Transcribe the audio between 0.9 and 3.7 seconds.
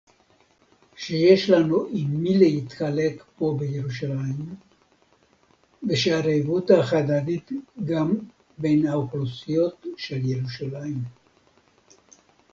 שיש לנו עם מי להתחלק פה